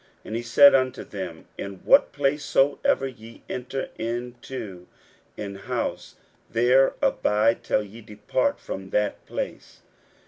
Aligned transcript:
41:006:010 0.01 0.09
And 0.25 0.35
he 0.37 0.41
said 0.41 0.73
unto 0.73 1.03
them, 1.03 1.45
In 1.59 1.73
what 1.85 2.11
place 2.11 2.43
soever 2.43 3.05
ye 3.05 3.43
enter 3.47 3.89
into 3.99 4.87
an 5.37 5.53
house, 5.53 6.15
there 6.49 6.95
abide 7.03 7.63
till 7.63 7.83
ye 7.83 8.01
depart 8.01 8.59
from 8.59 8.89
that 8.89 9.23
place. 9.27 9.81